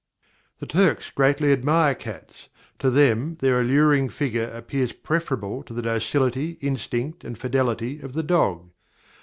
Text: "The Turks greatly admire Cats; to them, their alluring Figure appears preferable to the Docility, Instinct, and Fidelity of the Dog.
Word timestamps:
"The 0.57 0.65
Turks 0.65 1.11
greatly 1.11 1.53
admire 1.53 1.93
Cats; 1.93 2.49
to 2.79 2.89
them, 2.89 3.37
their 3.39 3.61
alluring 3.61 4.09
Figure 4.09 4.49
appears 4.51 4.93
preferable 4.93 5.61
to 5.61 5.75
the 5.75 5.83
Docility, 5.83 6.57
Instinct, 6.59 7.23
and 7.23 7.37
Fidelity 7.37 7.99
of 8.01 8.13
the 8.13 8.23
Dog. 8.23 8.71